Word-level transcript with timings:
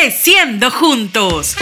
Creciendo 0.00 0.70
juntos. 0.70 1.56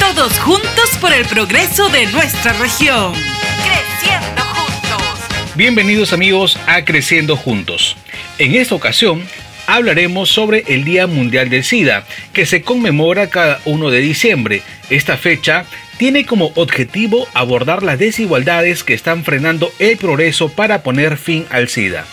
Todos 0.00 0.38
juntos 0.38 0.96
por 0.98 1.12
el 1.12 1.26
progreso 1.26 1.90
de 1.90 2.06
nuestra 2.06 2.54
región. 2.54 3.12
Creciendo 3.12 4.42
juntos. 4.44 5.20
Bienvenidos 5.56 6.14
amigos 6.14 6.58
a 6.66 6.86
Creciendo 6.86 7.36
juntos. 7.36 7.98
En 8.38 8.54
esta 8.54 8.74
ocasión 8.74 9.22
hablaremos 9.66 10.30
sobre 10.30 10.64
el 10.68 10.84
Día 10.84 11.06
Mundial 11.06 11.50
del 11.50 11.64
SIDA, 11.64 12.06
que 12.32 12.46
se 12.46 12.62
conmemora 12.62 13.28
cada 13.28 13.60
1 13.66 13.90
de 13.90 14.00
diciembre. 14.00 14.62
Esta 14.88 15.18
fecha 15.18 15.66
tiene 15.98 16.24
como 16.24 16.52
objetivo 16.54 17.28
abordar 17.34 17.82
las 17.82 17.98
desigualdades 17.98 18.84
que 18.84 18.94
están 18.94 19.22
frenando 19.22 19.70
el 19.78 19.98
progreso 19.98 20.48
para 20.48 20.82
poner 20.82 21.18
fin 21.18 21.44
al 21.50 21.68
SIDA. 21.68 22.06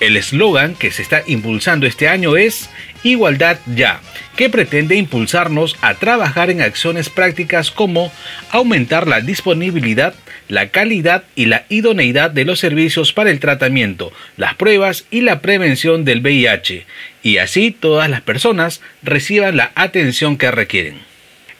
El 0.00 0.16
eslogan 0.16 0.74
que 0.76 0.92
se 0.92 1.02
está 1.02 1.22
impulsando 1.26 1.86
este 1.86 2.08
año 2.08 2.36
es 2.36 2.70
Igualdad 3.02 3.58
Ya, 3.74 4.00
que 4.36 4.50
pretende 4.50 4.96
impulsarnos 4.96 5.76
a 5.80 5.94
trabajar 5.94 6.50
en 6.50 6.60
acciones 6.60 7.08
prácticas 7.08 7.70
como 7.70 8.12
aumentar 8.50 9.06
la 9.06 9.20
disponibilidad, 9.20 10.14
la 10.48 10.68
calidad 10.68 11.24
y 11.34 11.46
la 11.46 11.64
idoneidad 11.68 12.30
de 12.30 12.44
los 12.44 12.58
servicios 12.58 13.12
para 13.12 13.30
el 13.30 13.40
tratamiento, 13.40 14.12
las 14.36 14.54
pruebas 14.54 15.04
y 15.10 15.20
la 15.20 15.40
prevención 15.40 16.04
del 16.04 16.20
VIH, 16.20 16.86
y 17.22 17.38
así 17.38 17.70
todas 17.70 18.08
las 18.08 18.20
personas 18.20 18.80
reciban 19.02 19.56
la 19.56 19.72
atención 19.74 20.36
que 20.36 20.50
requieren. 20.50 21.07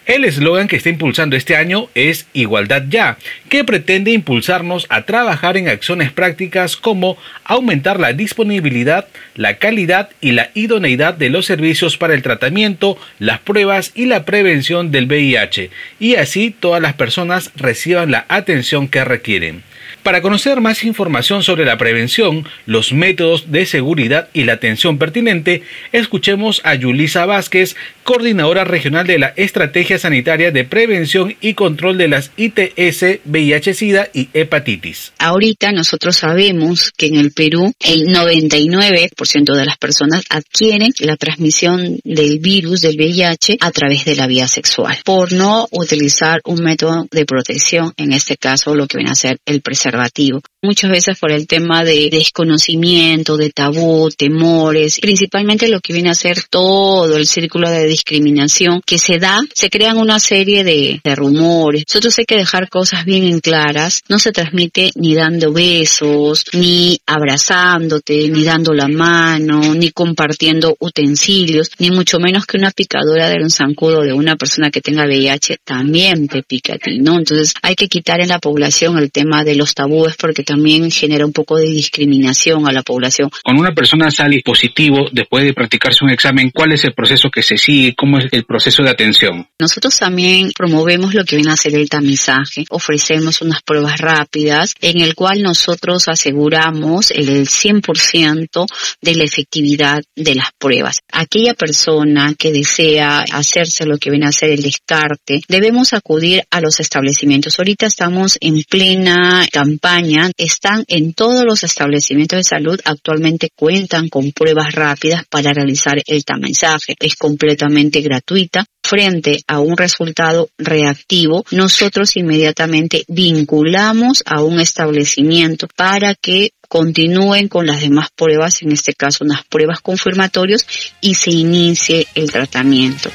El 0.09 0.25
eslogan 0.25 0.69
que 0.69 0.77
está 0.77 0.89
impulsando 0.89 1.37
este 1.37 1.55
año 1.55 1.91
es 1.95 2.29
Igualdad 2.33 2.85
Ya, 2.89 3.19
que 3.51 3.63
pretende 3.63 4.11
impulsarnos 4.11 4.87
a 4.89 5.03
trabajar 5.03 5.59
en 5.59 5.69
acciones 5.69 6.13
prácticas 6.13 6.79
como 6.79 7.19
aumentar 7.45 8.01
la 8.01 8.15
disponibilidad, 8.15 9.07
la 9.35 9.59
calidad 9.59 10.09
y 10.23 10.33
la 10.33 10.51
idoneidad 10.55 11.13
de 11.13 11.29
los 11.29 11.45
servicios 11.45 11.99
para 11.99 12.15
el 12.15 12.23
tratamiento, 12.23 12.97
las 13.19 13.41
pruebas 13.41 13.93
y 13.95 14.07
la 14.07 14.25
prevención 14.25 14.91
del 14.91 15.09
VIH, 15.09 15.69
y 16.01 16.15
así 16.15 16.57
todas 16.59 16.81
las 16.81 16.95
personas 16.95 17.51
reciban 17.55 18.11
la 18.11 18.25
atención 18.31 18.89
que 18.89 19.05
requieren. 19.05 19.68
Para 20.09 20.23
conocer 20.23 20.63
más 20.63 20.85
información 20.85 21.43
sobre 21.43 21.67
la 21.67 21.77
prevención, 21.77 22.47
los 22.65 22.95
métodos 22.95 23.53
de 23.53 23.67
seguridad 23.67 24.31
y 24.33 24.45
la 24.45 24.55
atención 24.55 24.97
pertinente, 24.97 25.65
escuchemos 25.93 26.63
a 26.65 26.75
Yulisa 26.77 27.27
Vázquez, 27.27 27.77
coordinadora 28.05 28.65
regional 28.65 29.07
de 29.07 29.19
la 29.19 29.35
Estrategia 29.37 29.99
Sanitaria 29.99 30.51
de 30.51 30.65
Prevención 30.65 31.37
y 31.43 31.53
Control 31.53 31.99
de 31.99 32.09
las 32.09 32.31
ITS, 32.39 33.21
VIH-Sida 33.27 34.09
y 34.15 34.31
hepatitis. 34.33 35.13
Ahorita 35.19 35.73
nosotros 35.73 36.17
sabemos 36.17 36.91
que 36.97 37.09
en 37.09 37.17
el 37.17 37.33
Perú 37.33 37.75
el 37.79 38.07
99% 38.07 39.55
de 39.55 39.65
las 39.67 39.77
personas 39.77 40.25
adquieren 40.31 40.91
la 41.01 41.19
transmisión 41.19 41.99
del 42.03 42.39
virus 42.39 42.81
del 42.81 42.97
VIH 42.97 43.59
a 43.61 43.71
través 43.73 44.07
de 44.07 44.17
la 44.17 44.27
vía 44.27 44.49
sexual, 44.49 44.97
por 45.05 45.35
no 45.35 45.69
utilizar 45.71 46.41
un 46.47 46.63
método 46.63 47.07
de 47.11 47.27
protección, 47.27 47.93
en 47.99 48.15
este 48.15 48.39
caso 48.39 48.75
lo 48.75 48.87
que 48.87 48.97
viene 48.97 49.11
a 49.13 49.15
ser 49.15 49.37
el 49.45 49.61
preservativo 49.61 49.98
preservativo 49.99 50.41
Muchas 50.61 50.91
veces 50.91 51.17
por 51.21 51.31
el 51.31 51.47
tema 51.47 51.85
de 51.85 52.09
desconocimiento, 52.11 53.37
de 53.37 53.51
tabú, 53.51 54.11
temores, 54.11 54.99
principalmente 54.99 55.69
lo 55.69 55.79
que 55.79 55.93
viene 55.93 56.11
a 56.11 56.15
ser 56.15 56.43
todo 56.51 57.17
el 57.17 57.29
círculo 57.29 57.71
de 57.71 57.87
discriminación 57.87 58.83
que 58.85 58.99
se 58.99 59.21
da, 59.21 59.41
se 59.55 59.71
crean 59.71 59.99
una 59.99 60.19
serie 60.19 60.65
de, 60.65 61.01
rumores. 61.15 61.85
Nosotros 61.87 62.19
hay 62.19 62.25
que 62.25 62.37
dejar 62.37 62.69
cosas 62.69 63.05
bien 63.05 63.23
en 63.23 63.39
claras. 63.39 64.03
No 64.09 64.19
se 64.19 64.33
transmite 64.33 64.91
ni 64.97 65.15
dando 65.15 65.53
besos, 65.53 66.45
ni 66.53 67.01
abrazándote, 67.07 68.29
ni 68.29 68.43
dando 68.43 68.75
la 68.75 68.89
mano, 68.89 69.75
ni 69.77 69.93
compartiendo 69.93 70.77
utensilios, 70.81 71.71
ni 71.79 71.93
mucho 71.93 72.19
menos 72.19 72.47
que 72.47 72.57
una 72.57 72.73
picadura 72.73 73.31
de 73.31 73.43
un 73.43 73.51
zancudo 73.51 74.01
de 74.01 74.13
una 74.13 74.35
persona 74.35 74.73
que 74.73 74.81
tenga 74.81 75.07
VIH 75.07 75.59
también 75.65 76.27
te 76.27 76.43
pica 76.43 76.75
a 76.75 76.79
ti, 76.79 76.99
¿no? 76.99 77.17
Entonces 77.17 77.55
hay 77.63 77.77
que 77.77 77.89
quitar 77.89 78.21
en 78.21 78.29
la 78.29 78.41
población 78.41 78.99
el 78.99 79.13
tema 79.13 79.45
de 79.45 79.55
los 79.55 79.75
tabúes 79.75 80.17
porque 80.17 80.48
también 80.49 80.91
genera 80.91 81.27
un 81.27 81.33
poco 81.33 81.57
de 81.57 81.67
discriminación 81.67 82.67
a 82.67 82.73
la 82.73 82.83
población. 82.83 83.31
Cuando 83.45 83.61
una 83.61 83.75
persona 83.75 84.11
sale 84.11 84.41
positivo 84.43 85.09
después 85.13 85.45
de 85.45 85.53
practicarse 85.53 86.05
un 86.05 86.11
examen, 86.11 86.51
¿cuál 86.55 86.73
es 86.73 86.85
el 86.85 86.95
proceso 86.95 87.29
que 87.31 87.43
se 87.43 87.59
sigue? 87.59 87.95
¿Cómo 87.95 88.19
es 88.19 88.27
el 88.33 88.45
proceso 88.45 88.83
de 88.83 88.91
atención? 88.91 89.47
Nosotros 89.61 89.99
también 89.99 90.53
promovemos 90.57 91.13
lo 91.15 91.25
que 91.25 91.37
viene 91.37 91.53
a 91.53 91.57
ser 91.57 91.75
el 91.75 91.91
tamizaje. 91.91 92.65
Ofrecemos 92.71 93.43
unas 93.43 93.63
pruebas 93.63 94.01
rápidas 94.01 94.75
en 94.81 95.03
el 95.03 95.15
cual 95.15 95.43
nosotros 95.43 96.09
aseguramos 96.09 97.11
el 97.11 97.47
100% 97.47 98.67
de 99.03 99.15
la 99.15 99.25
efectividad 99.25 100.03
de 100.17 100.35
las 100.35 100.49
pruebas. 100.59 101.01
Aquella 101.13 101.53
persona 101.53 102.35
que 102.39 102.53
desea 102.53 103.25
hacerse 103.33 103.85
lo 103.85 103.99
que 103.99 104.11
viene 104.11 104.27
a 104.27 104.33
ser 104.33 104.51
el 104.51 104.63
descarte, 104.63 105.43
debemos 105.47 105.93
acudir 105.93 106.45
a 106.51 106.63
los 106.63 106.81
establecimientos. 106.81 107.59
Ahorita 107.59 107.87
estamos 107.87 108.39
en 108.41 108.63
plena 108.63 109.47
campaña 109.53 110.31
están 110.39 110.85
en 110.89 111.13
todos 111.13 111.45
los 111.45 111.65
establecimientos 111.65 112.39
de 112.39 112.45
salud. 112.45 112.81
Actualmente 112.85 113.51
cuentan 113.55 114.09
con 114.09 114.33
pruebas 114.33 114.73
rápidas 114.73 115.25
para 115.29 115.53
realizar 115.53 116.01
el 116.07 116.25
tamizaje. 116.25 116.95
Es 116.99 117.17
completamente 117.17 118.01
gratuita. 118.01 118.65
Frente 118.83 119.43
a 119.47 119.61
un 119.61 119.77
resultado 119.77 120.49
reactivo, 120.57 121.45
nosotros 121.51 122.17
inmediatamente 122.17 123.05
vinculamos 123.09 124.23
a 124.25 124.41
un 124.43 124.61
establecimiento 124.61 125.69
para 125.77 126.15
que 126.15 126.53
continúen 126.69 127.49
con 127.49 127.67
las 127.67 127.81
demás 127.81 128.09
pruebas, 128.15 128.63
en 128.63 128.73
este 128.73 128.95
caso 128.95 129.25
unas 129.25 129.45
pruebas 129.45 129.81
confirmatorias, 129.81 130.67
y 131.03 131.15
se 131.17 131.31
inicie 131.31 132.07
el 132.15 132.31
tratamiento. 132.31 133.11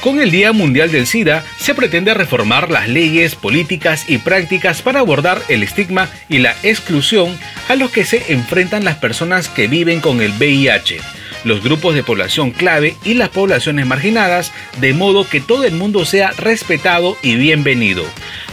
Con 0.00 0.20
el 0.20 0.30
Día 0.30 0.52
Mundial 0.52 0.92
del 0.92 1.08
SIDA 1.08 1.44
se 1.58 1.74
pretende 1.74 2.14
reformar 2.14 2.70
las 2.70 2.88
leyes, 2.88 3.34
políticas 3.34 4.08
y 4.08 4.18
prácticas 4.18 4.80
para 4.80 5.00
abordar 5.00 5.42
el 5.48 5.64
estigma 5.64 6.08
y 6.28 6.38
la 6.38 6.54
exclusión 6.62 7.36
a 7.68 7.74
los 7.74 7.90
que 7.90 8.04
se 8.04 8.32
enfrentan 8.32 8.84
las 8.84 8.96
personas 8.96 9.48
que 9.48 9.66
viven 9.66 10.00
con 10.00 10.20
el 10.20 10.30
VIH, 10.30 11.00
los 11.42 11.64
grupos 11.64 11.96
de 11.96 12.04
población 12.04 12.52
clave 12.52 12.96
y 13.04 13.14
las 13.14 13.30
poblaciones 13.30 13.86
marginadas, 13.86 14.52
de 14.80 14.94
modo 14.94 15.28
que 15.28 15.40
todo 15.40 15.64
el 15.64 15.74
mundo 15.74 16.04
sea 16.04 16.30
respetado 16.30 17.16
y 17.20 17.34
bienvenido. 17.34 18.04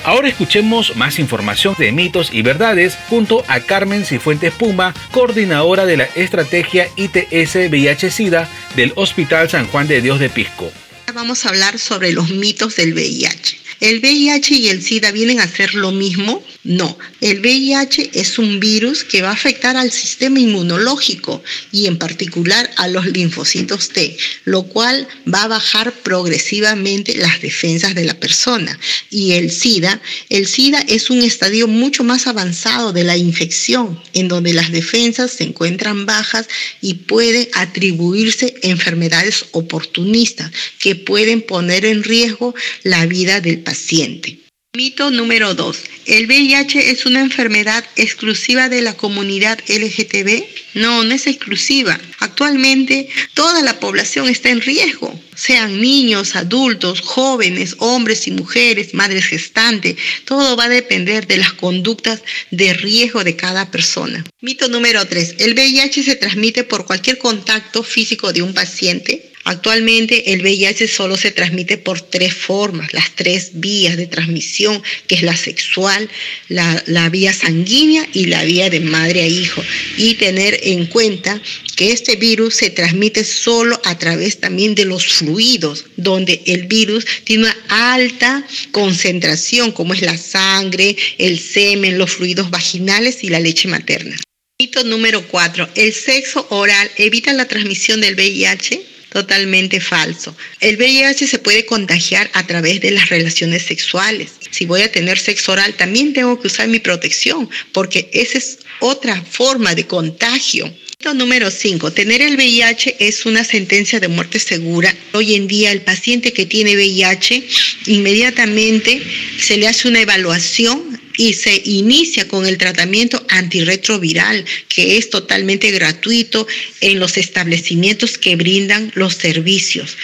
Ahora 0.03 0.29
escuchemos 0.29 0.95
más 0.95 1.19
información 1.19 1.75
de 1.77 1.91
mitos 1.91 2.33
y 2.33 2.41
verdades 2.41 2.97
junto 3.07 3.43
a 3.47 3.59
Carmen 3.59 4.03
Cifuentes 4.03 4.51
Puma, 4.51 4.95
coordinadora 5.11 5.85
de 5.85 5.97
la 5.97 6.07
estrategia 6.15 6.87
ITS 6.95 7.69
VIH-Sida 7.69 8.49
del 8.75 8.93
Hospital 8.95 9.47
San 9.47 9.67
Juan 9.67 9.87
de 9.87 10.01
Dios 10.01 10.19
de 10.19 10.29
Pisco 10.29 10.71
vamos 11.15 11.45
a 11.45 11.49
hablar 11.49 11.79
sobre 11.79 12.11
los 12.11 12.29
mitos 12.29 12.75
del 12.75 12.93
VIH. 12.93 13.57
¿El 13.79 13.99
VIH 13.99 14.55
y 14.55 14.69
el 14.69 14.83
SIDA 14.83 15.11
vienen 15.11 15.39
a 15.39 15.47
ser 15.47 15.73
lo 15.73 15.91
mismo? 15.91 16.43
No, 16.63 16.97
el 17.25 17.39
VIH 17.39 18.11
es 18.13 18.37
un 18.37 18.59
virus 18.59 19.03
que 19.03 19.23
va 19.23 19.29
a 19.29 19.33
afectar 19.33 19.75
al 19.77 19.91
sistema 19.91 20.39
inmunológico 20.39 21.43
y 21.71 21.87
en 21.87 21.97
particular 21.97 22.69
a 22.75 22.87
los 22.87 23.07
linfocitos 23.07 23.89
T, 23.89 24.15
lo 24.43 24.61
cual 24.67 25.07
va 25.27 25.41
a 25.41 25.47
bajar 25.47 25.91
progresivamente 25.91 27.17
las 27.17 27.41
defensas 27.41 27.95
de 27.95 28.05
la 28.05 28.13
persona. 28.13 28.79
Y 29.09 29.31
el 29.31 29.49
SIDA, 29.49 29.99
el 30.29 30.45
SIDA 30.45 30.85
es 30.87 31.09
un 31.09 31.23
estadio 31.23 31.67
mucho 31.67 32.03
más 32.03 32.27
avanzado 32.27 32.93
de 32.93 33.03
la 33.03 33.17
infección, 33.17 33.99
en 34.13 34.27
donde 34.27 34.53
las 34.53 34.71
defensas 34.71 35.31
se 35.31 35.45
encuentran 35.45 36.05
bajas 36.05 36.47
y 36.79 36.93
puede 36.93 37.49
atribuirse 37.53 38.53
enfermedades 38.61 39.45
oportunistas 39.51 40.51
que 40.77 40.93
pueden 40.93 41.41
poner 41.41 41.85
en 41.85 42.03
riesgo 42.03 42.53
la 42.83 43.07
vida 43.07 43.41
del 43.41 43.61
paciente. 43.61 44.44
Mito 44.75 45.09
número 45.09 45.55
2. 45.55 45.77
¿El 46.05 46.27
VIH 46.27 46.91
es 46.91 47.05
una 47.05 47.21
enfermedad 47.21 47.85
exclusiva 47.95 48.67
de 48.67 48.81
la 48.81 48.93
comunidad 48.97 49.57
LGTB? 49.69 50.43
No, 50.73 51.05
no 51.05 51.15
es 51.15 51.27
exclusiva. 51.27 51.97
Actualmente 52.19 53.07
toda 53.33 53.61
la 53.61 53.79
población 53.79 54.27
está 54.27 54.49
en 54.49 54.59
riesgo, 54.59 55.17
sean 55.33 55.79
niños, 55.79 56.35
adultos, 56.35 56.99
jóvenes, 56.99 57.77
hombres 57.79 58.27
y 58.27 58.31
mujeres, 58.31 58.93
madres 58.93 59.27
gestantes. 59.27 59.95
Todo 60.25 60.57
va 60.57 60.65
a 60.65 60.69
depender 60.69 61.25
de 61.25 61.37
las 61.37 61.53
conductas 61.53 62.21
de 62.51 62.73
riesgo 62.73 63.23
de 63.23 63.37
cada 63.37 63.71
persona. 63.71 64.25
Mito 64.41 64.67
número 64.67 65.07
3. 65.07 65.35
¿El 65.39 65.53
VIH 65.53 66.03
se 66.03 66.15
transmite 66.17 66.65
por 66.65 66.85
cualquier 66.85 67.17
contacto 67.17 67.81
físico 67.81 68.33
de 68.33 68.41
un 68.41 68.53
paciente? 68.53 69.31
Actualmente 69.47 70.33
el 70.33 70.41
VIH 70.41 70.87
solo 70.87 71.15
se 71.15 71.29
transmite 71.29 71.77
por 71.77 72.01
tres 72.01 72.33
formas, 72.33 72.91
las 72.93 73.13
tres 73.13 73.51
vías 73.53 73.95
de 73.95 74.07
transmisión, 74.07 74.81
que 75.05 75.13
es 75.13 75.21
la 75.21 75.37
sexual, 75.37 76.09
la, 76.49 77.09
vía 77.09 77.31
sanguínea 77.31 78.09
y 78.11 78.25
la 78.25 78.43
vía 78.43 78.71
de 78.71 78.79
madre 78.79 79.21
a 79.21 79.27
hijo. 79.27 79.63
Y 79.97 80.15
tener 80.15 80.59
en 80.63 80.87
cuenta 80.87 81.39
que 81.75 81.91
este 81.91 82.15
virus 82.15 82.55
se 82.55 82.71
transmite 82.71 83.23
solo 83.23 83.79
a 83.83 83.95
través 83.99 84.39
también 84.39 84.73
de 84.73 84.85
los 84.85 85.05
fluidos, 85.05 85.85
donde 85.95 86.41
el 86.47 86.63
virus 86.63 87.05
tiene 87.23 87.43
una 87.43 87.93
alta 87.93 88.43
concentración, 88.71 89.71
como 89.71 89.93
es 89.93 90.01
la 90.01 90.17
sangre, 90.17 90.97
el 91.19 91.39
semen, 91.39 91.99
los 91.99 92.13
fluidos 92.13 92.49
vaginales 92.49 93.23
y 93.23 93.29
la 93.29 93.39
leche 93.39 93.67
materna. 93.67 94.17
Mito 94.59 94.83
número 94.83 95.21
4. 95.27 95.69
¿El 95.75 95.93
sexo 95.93 96.47
oral 96.49 96.89
evita 96.97 97.31
la 97.33 97.47
transmisión 97.47 98.01
del 98.01 98.15
VIH? 98.15 98.94
Totalmente 99.15 99.79
falso. 99.79 100.35
El 100.59 100.75
VIH 100.75 101.27
se 101.27 101.39
puede 101.39 101.65
contagiar 101.65 102.29
a 102.33 102.45
través 102.45 102.81
de 102.81 102.91
las 102.91 103.07
relaciones 103.07 103.63
sexuales. 103.63 104.31
Si 104.51 104.65
voy 104.65 104.81
a 104.81 104.91
tener 104.91 105.17
sexo 105.17 105.53
oral, 105.53 105.73
también 105.75 106.11
tengo 106.11 106.37
que 106.37 106.47
usar 106.47 106.67
mi 106.67 106.79
protección, 106.79 107.49
porque 107.71 108.09
esa 108.11 108.37
es 108.37 108.59
otra 108.81 109.15
forma 109.21 109.73
de 109.73 109.87
contagio. 109.87 110.69
Número 111.13 111.49
5. 111.49 111.93
Tener 111.93 112.21
el 112.21 112.35
VIH 112.35 112.97
es 112.99 113.25
una 113.25 113.45
sentencia 113.45 114.01
de 114.01 114.09
muerte 114.09 114.39
segura. 114.39 114.93
Hoy 115.13 115.35
en 115.35 115.47
día 115.47 115.71
el 115.71 115.81
paciente 115.81 116.33
que 116.33 116.45
tiene 116.45 116.75
VIH 116.75 117.47
inmediatamente 117.85 119.01
se 119.39 119.55
le 119.55 119.67
hace 119.67 119.87
una 119.87 120.01
evaluación 120.01 120.94
y 121.17 121.33
se 121.33 121.61
inicia 121.65 122.27
con 122.27 122.45
el 122.45 122.57
tratamiento 122.57 123.25
antirretroviral, 123.29 124.45
que 124.67 124.97
es 124.97 125.09
totalmente 125.09 125.71
gratuito 125.71 126.47
en 126.81 126.99
los 126.99 127.17
establecimientos 127.17 128.17
que 128.17 128.35
brindan 128.35 128.91
los 128.95 129.15
servicios. 129.15 129.97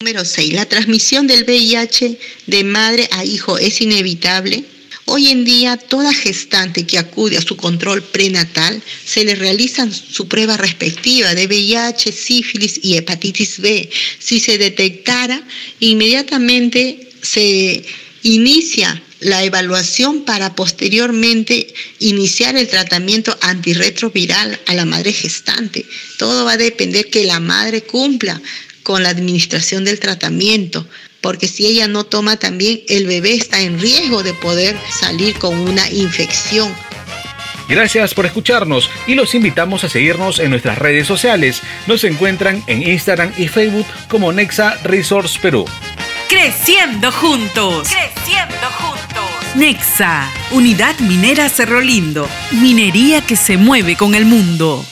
Número 0.00 0.24
6. 0.24 0.52
La 0.52 0.66
transmisión 0.66 1.26
del 1.26 1.44
VIH 1.44 2.18
de 2.46 2.64
madre 2.64 3.08
a 3.12 3.24
hijo 3.24 3.58
es 3.58 3.80
inevitable 3.80 4.64
Hoy 5.08 5.28
en 5.28 5.44
día, 5.44 5.76
toda 5.76 6.12
gestante 6.12 6.84
que 6.84 6.98
acude 6.98 7.36
a 7.36 7.40
su 7.40 7.56
control 7.56 8.02
prenatal 8.02 8.82
se 9.04 9.24
le 9.24 9.36
realiza 9.36 9.88
su 9.88 10.26
prueba 10.26 10.56
respectiva 10.56 11.32
de 11.32 11.46
VIH, 11.46 12.10
sífilis 12.10 12.80
y 12.82 12.96
hepatitis 12.96 13.60
B. 13.60 13.88
Si 14.18 14.40
se 14.40 14.58
detectara, 14.58 15.40
inmediatamente 15.78 17.08
se 17.22 17.84
inicia 18.24 19.00
la 19.20 19.42
evaluación 19.44 20.24
para 20.24 20.54
posteriormente 20.54 21.72
iniciar 21.98 22.56
el 22.56 22.68
tratamiento 22.68 23.36
antirretroviral 23.40 24.60
a 24.66 24.74
la 24.74 24.84
madre 24.84 25.12
gestante. 25.12 25.86
Todo 26.18 26.44
va 26.44 26.52
a 26.52 26.56
depender 26.56 27.10
que 27.10 27.24
la 27.24 27.40
madre 27.40 27.82
cumpla 27.82 28.40
con 28.82 29.02
la 29.02 29.08
administración 29.08 29.84
del 29.84 29.98
tratamiento 29.98 30.86
porque 31.26 31.48
si 31.48 31.66
ella 31.66 31.88
no 31.88 32.04
toma 32.04 32.36
también, 32.36 32.82
el 32.88 33.04
bebé 33.06 33.34
está 33.34 33.60
en 33.60 33.80
riesgo 33.80 34.22
de 34.22 34.32
poder 34.32 34.76
salir 34.88 35.36
con 35.40 35.58
una 35.58 35.90
infección. 35.90 36.72
Gracias 37.68 38.14
por 38.14 38.26
escucharnos 38.26 38.88
y 39.08 39.16
los 39.16 39.34
invitamos 39.34 39.82
a 39.82 39.88
seguirnos 39.88 40.38
en 40.38 40.50
nuestras 40.50 40.78
redes 40.78 41.08
sociales. 41.08 41.62
Nos 41.88 42.04
encuentran 42.04 42.62
en 42.68 42.88
Instagram 42.88 43.32
y 43.36 43.48
Facebook 43.48 43.86
como 44.08 44.32
Nexa 44.32 44.78
Resource 44.84 45.36
Perú. 45.40 45.64
Creciendo 46.28 47.10
juntos. 47.10 47.88
Creciendo 47.88 48.66
juntos. 48.70 48.85
Nexa, 49.56 50.30
Unidad 50.50 50.98
Minera 50.98 51.48
Cerro 51.48 51.80
Lindo. 51.80 52.28
Minería 52.52 53.22
que 53.22 53.36
se 53.36 53.56
mueve 53.56 53.96
con 53.96 54.14
el 54.14 54.26
mundo. 54.26 54.84